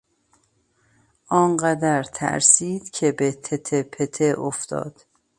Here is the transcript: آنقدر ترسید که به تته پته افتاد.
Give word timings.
آنقدر 1.27 2.03
ترسید 2.03 2.89
که 2.89 3.11
به 3.11 3.31
تته 3.31 3.83
پته 3.83 4.35
افتاد. 4.39 5.05